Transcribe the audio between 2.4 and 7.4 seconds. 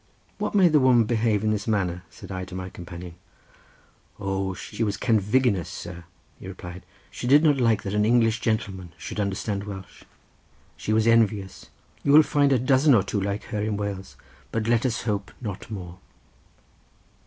to my companion. "O, she was cenfigenus, sir," he replied; "she